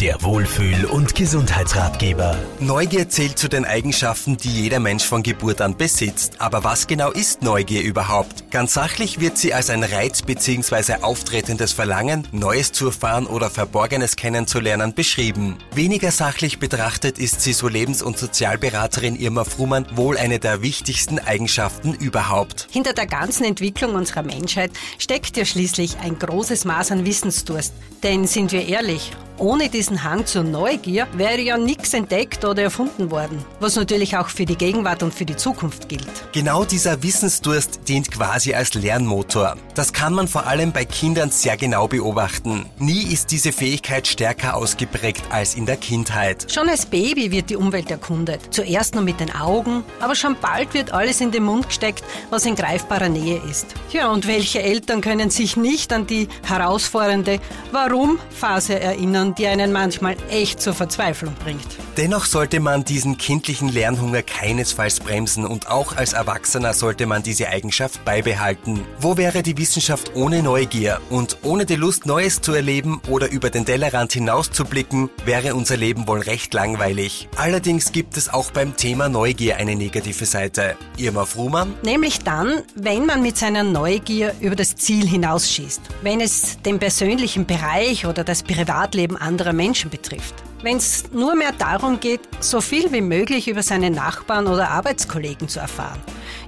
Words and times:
Der 0.00 0.22
Wohlfühl- 0.22 0.84
und 0.84 1.16
Gesundheitsratgeber. 1.16 2.38
Neugier 2.60 3.08
zählt 3.08 3.36
zu 3.36 3.48
den 3.48 3.64
Eigenschaften, 3.64 4.36
die 4.36 4.62
jeder 4.62 4.78
Mensch 4.78 5.04
von 5.04 5.24
Geburt 5.24 5.60
an 5.60 5.76
besitzt. 5.76 6.40
Aber 6.40 6.62
was 6.62 6.86
genau 6.86 7.10
ist 7.10 7.42
Neugier 7.42 7.82
überhaupt? 7.82 8.48
Ganz 8.52 8.74
sachlich 8.74 9.18
wird 9.18 9.38
sie 9.38 9.54
als 9.54 9.70
ein 9.70 9.82
Reiz 9.82 10.22
bzw. 10.22 11.02
auftretendes 11.02 11.72
Verlangen, 11.72 12.28
Neues 12.30 12.70
zu 12.70 12.86
erfahren 12.86 13.26
oder 13.26 13.50
Verborgenes 13.50 14.14
kennenzulernen 14.14 14.94
beschrieben. 14.94 15.56
Weniger 15.74 16.12
sachlich 16.12 16.60
betrachtet 16.60 17.18
ist 17.18 17.40
sie, 17.40 17.52
so 17.52 17.66
Lebens- 17.66 18.00
und 18.00 18.18
Sozialberaterin 18.18 19.16
Irma 19.16 19.42
Frumann, 19.42 19.84
wohl 19.96 20.16
eine 20.16 20.38
der 20.38 20.62
wichtigsten 20.62 21.18
Eigenschaften 21.18 21.92
überhaupt. 21.92 22.68
Hinter 22.70 22.92
der 22.92 23.06
ganzen 23.06 23.42
Entwicklung 23.42 23.96
unserer 23.96 24.22
Menschheit 24.22 24.70
steckt 24.98 25.36
ja 25.36 25.44
schließlich 25.44 25.98
ein 25.98 26.16
großes 26.20 26.66
Maß 26.66 26.92
an 26.92 27.04
Wissensdurst. 27.04 27.72
Denn 28.04 28.28
sind 28.28 28.52
wir 28.52 28.64
ehrlich, 28.64 29.10
ohne 29.38 29.68
diesen 29.68 30.02
Hang 30.04 30.26
zur 30.26 30.42
Neugier 30.42 31.06
wäre 31.14 31.40
ja 31.40 31.56
nichts 31.56 31.94
entdeckt 31.94 32.44
oder 32.44 32.62
erfunden 32.62 33.10
worden, 33.10 33.44
was 33.60 33.76
natürlich 33.76 34.16
auch 34.16 34.28
für 34.28 34.44
die 34.44 34.56
Gegenwart 34.56 35.02
und 35.02 35.14
für 35.14 35.24
die 35.24 35.36
Zukunft 35.36 35.88
gilt. 35.88 36.08
Genau 36.32 36.64
dieser 36.64 37.02
Wissensdurst 37.02 37.80
dient 37.88 38.10
quasi 38.10 38.54
als 38.54 38.74
Lernmotor. 38.74 39.56
Das 39.74 39.92
kann 39.92 40.14
man 40.14 40.28
vor 40.28 40.46
allem 40.46 40.72
bei 40.72 40.84
Kindern 40.84 41.30
sehr 41.30 41.56
genau 41.56 41.88
beobachten. 41.88 42.66
Nie 42.78 43.02
ist 43.02 43.30
diese 43.30 43.52
Fähigkeit 43.52 44.06
stärker 44.06 44.56
ausgeprägt 44.56 45.22
als 45.30 45.54
in 45.54 45.66
der 45.66 45.76
Kindheit. 45.76 46.46
Schon 46.52 46.68
als 46.68 46.86
Baby 46.86 47.30
wird 47.30 47.50
die 47.50 47.56
Umwelt 47.56 47.90
erkundet. 47.90 48.40
Zuerst 48.50 48.94
nur 48.94 49.04
mit 49.04 49.20
den 49.20 49.34
Augen, 49.34 49.84
aber 50.00 50.14
schon 50.14 50.36
bald 50.40 50.74
wird 50.74 50.92
alles 50.92 51.20
in 51.20 51.30
den 51.30 51.44
Mund 51.44 51.68
gesteckt, 51.68 52.04
was 52.30 52.46
in 52.46 52.54
greifbarer 52.56 53.08
Nähe 53.08 53.40
ist. 53.48 53.66
Ja, 53.92 54.10
und 54.10 54.26
welche 54.26 54.62
Eltern 54.62 55.00
können 55.00 55.30
sich 55.30 55.56
nicht 55.56 55.92
an 55.92 56.06
die 56.06 56.28
herausfordernde 56.46 57.40
Warum-Phase 57.72 58.80
erinnern, 58.80 59.27
die 59.34 59.46
einen 59.46 59.72
manchmal 59.72 60.16
echt 60.30 60.60
zur 60.60 60.74
Verzweiflung 60.74 61.34
bringt. 61.34 61.87
Dennoch 61.98 62.26
sollte 62.26 62.60
man 62.60 62.84
diesen 62.84 63.18
kindlichen 63.18 63.68
Lernhunger 63.68 64.22
keinesfalls 64.22 65.00
bremsen 65.00 65.44
und 65.44 65.68
auch 65.68 65.96
als 65.96 66.12
Erwachsener 66.12 66.72
sollte 66.72 67.06
man 67.06 67.24
diese 67.24 67.48
Eigenschaft 67.48 68.04
beibehalten. 68.04 68.84
Wo 69.00 69.16
wäre 69.16 69.42
die 69.42 69.58
Wissenschaft 69.58 70.12
ohne 70.14 70.44
Neugier 70.44 71.00
und 71.10 71.38
ohne 71.42 71.66
die 71.66 71.74
Lust, 71.74 72.06
Neues 72.06 72.40
zu 72.40 72.52
erleben 72.52 73.02
oder 73.08 73.28
über 73.32 73.50
den 73.50 73.66
Tellerrand 73.66 74.12
hinauszublicken, 74.12 75.10
wäre 75.24 75.56
unser 75.56 75.76
Leben 75.76 76.06
wohl 76.06 76.20
recht 76.20 76.54
langweilig. 76.54 77.28
Allerdings 77.34 77.90
gibt 77.90 78.16
es 78.16 78.32
auch 78.32 78.52
beim 78.52 78.76
Thema 78.76 79.08
Neugier 79.08 79.56
eine 79.56 79.74
negative 79.74 80.24
Seite. 80.24 80.76
Irma 80.98 81.24
Frumann? 81.24 81.74
Nämlich 81.82 82.20
dann, 82.20 82.62
wenn 82.76 83.06
man 83.06 83.22
mit 83.22 83.36
seiner 83.36 83.64
Neugier 83.64 84.36
über 84.40 84.54
das 84.54 84.76
Ziel 84.76 85.04
hinausschießt. 85.04 85.80
Wenn 86.02 86.20
es 86.20 86.62
den 86.62 86.78
persönlichen 86.78 87.44
Bereich 87.44 88.06
oder 88.06 88.22
das 88.22 88.44
Privatleben 88.44 89.16
anderer 89.16 89.52
Menschen 89.52 89.90
betrifft. 89.90 90.44
Wenn 90.62 90.78
es 90.78 91.04
nur 91.12 91.36
mehr 91.36 91.52
darum 91.52 92.00
geht, 92.00 92.20
so 92.40 92.60
viel 92.60 92.90
wie 92.90 93.00
möglich 93.00 93.46
über 93.46 93.62
seine 93.62 93.90
Nachbarn 93.90 94.48
oder 94.48 94.70
Arbeitskollegen 94.70 95.48
zu 95.48 95.60
erfahren. 95.60 96.00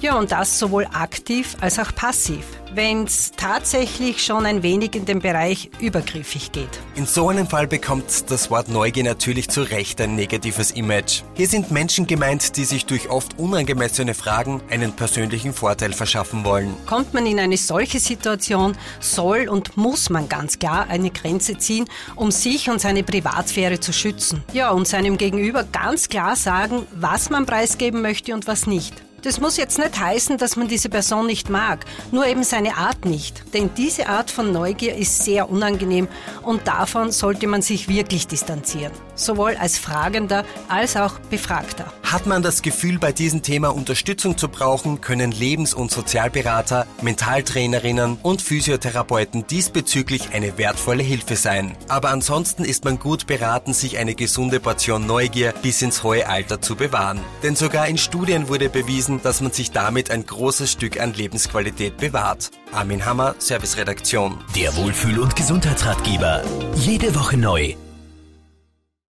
Ja, 0.00 0.16
und 0.16 0.30
das 0.30 0.60
sowohl 0.60 0.86
aktiv 0.92 1.56
als 1.60 1.80
auch 1.80 1.92
passiv, 1.92 2.44
wenn 2.72 3.02
es 3.02 3.32
tatsächlich 3.32 4.24
schon 4.24 4.46
ein 4.46 4.62
wenig 4.62 4.94
in 4.94 5.06
den 5.06 5.18
Bereich 5.18 5.70
übergriffig 5.80 6.52
geht. 6.52 6.68
In 6.94 7.04
so 7.04 7.28
einem 7.28 7.48
Fall 7.48 7.66
bekommt 7.66 8.30
das 8.30 8.48
Wort 8.48 8.68
Neugier 8.68 9.02
natürlich 9.02 9.48
zu 9.48 9.62
Recht 9.62 10.00
ein 10.00 10.14
negatives 10.14 10.70
Image. 10.70 11.22
Hier 11.34 11.48
sind 11.48 11.72
Menschen 11.72 12.06
gemeint, 12.06 12.56
die 12.56 12.64
sich 12.64 12.86
durch 12.86 13.10
oft 13.10 13.40
unangemessene 13.40 14.14
Fragen 14.14 14.62
einen 14.70 14.92
persönlichen 14.92 15.52
Vorteil 15.52 15.92
verschaffen 15.92 16.44
wollen. 16.44 16.76
Kommt 16.86 17.12
man 17.12 17.26
in 17.26 17.40
eine 17.40 17.56
solche 17.56 17.98
Situation, 17.98 18.76
soll 19.00 19.48
und 19.48 19.76
muss 19.76 20.10
man 20.10 20.28
ganz 20.28 20.60
klar 20.60 20.86
eine 20.88 21.10
Grenze 21.10 21.58
ziehen, 21.58 21.86
um 22.14 22.30
sich 22.30 22.70
und 22.70 22.80
seine 22.80 23.02
Privatsphäre 23.02 23.80
zu 23.80 23.92
schützen. 23.92 24.44
Ja, 24.52 24.70
und 24.70 24.86
seinem 24.86 25.18
Gegenüber 25.18 25.64
ganz 25.64 26.08
klar 26.08 26.36
sagen, 26.36 26.86
was 26.94 27.30
man 27.30 27.46
preisgeben 27.46 28.00
möchte 28.00 28.32
und 28.32 28.46
was 28.46 28.68
nicht. 28.68 29.07
Das 29.22 29.40
muss 29.40 29.56
jetzt 29.56 29.78
nicht 29.78 29.98
heißen, 29.98 30.38
dass 30.38 30.54
man 30.54 30.68
diese 30.68 30.88
Person 30.88 31.26
nicht 31.26 31.50
mag, 31.50 31.84
nur 32.12 32.26
eben 32.26 32.44
seine 32.44 32.76
Art 32.76 33.04
nicht. 33.04 33.52
Denn 33.52 33.70
diese 33.76 34.08
Art 34.08 34.30
von 34.30 34.52
Neugier 34.52 34.94
ist 34.94 35.24
sehr 35.24 35.50
unangenehm 35.50 36.06
und 36.42 36.68
davon 36.68 37.10
sollte 37.10 37.48
man 37.48 37.60
sich 37.60 37.88
wirklich 37.88 38.28
distanzieren. 38.28 38.92
Sowohl 39.16 39.56
als 39.56 39.76
Fragender 39.76 40.44
als 40.68 40.96
auch 40.96 41.18
Befragter. 41.30 41.92
Hat 42.04 42.26
man 42.26 42.42
das 42.42 42.62
Gefühl, 42.62 42.98
bei 42.98 43.12
diesem 43.12 43.42
Thema 43.42 43.74
Unterstützung 43.74 44.38
zu 44.38 44.48
brauchen, 44.48 45.00
können 45.00 45.32
Lebens- 45.32 45.74
und 45.74 45.90
Sozialberater, 45.90 46.86
Mentaltrainerinnen 47.02 48.18
und 48.22 48.40
Physiotherapeuten 48.40 49.46
diesbezüglich 49.46 50.30
eine 50.32 50.56
wertvolle 50.56 51.02
Hilfe 51.02 51.36
sein. 51.36 51.76
Aber 51.88 52.10
ansonsten 52.10 52.64
ist 52.64 52.84
man 52.84 52.98
gut 52.98 53.26
beraten, 53.26 53.74
sich 53.74 53.98
eine 53.98 54.14
gesunde 54.14 54.60
Portion 54.60 55.06
Neugier 55.06 55.52
bis 55.60 55.82
ins 55.82 56.04
hohe 56.04 56.28
Alter 56.28 56.62
zu 56.62 56.76
bewahren. 56.76 57.20
Denn 57.42 57.56
sogar 57.56 57.88
in 57.88 57.98
Studien 57.98 58.48
wurde 58.48 58.70
bewiesen, 59.08 59.22
dass 59.22 59.40
man 59.40 59.52
sich 59.52 59.70
damit 59.70 60.10
ein 60.10 60.24
großes 60.24 60.70
Stück 60.70 61.00
an 61.00 61.12
Lebensqualität 61.14 61.96
bewahrt. 61.96 62.50
Armin 62.72 63.04
Hammer, 63.04 63.34
Serviceredaktion. 63.38 64.38
Der 64.54 64.74
Wohlfühl- 64.76 65.18
und 65.18 65.34
Gesundheitsratgeber. 65.34 66.42
Jede 66.76 67.14
Woche 67.14 67.36
neu 67.36 67.74